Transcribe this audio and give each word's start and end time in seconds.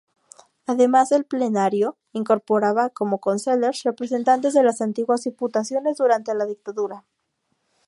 Además 0.65 1.11
el 1.11 1.25
"Plenario" 1.25 1.95
incorporaba, 2.13 2.89
como 2.89 3.19
consellers, 3.21 3.83
representantes 3.83 4.55
de 4.55 4.63
las 4.63 4.81
antiguas 4.81 5.23
diputaciones 5.25 5.97
durante 5.97 6.33
la 6.33 6.47
dictadura. 6.47 7.05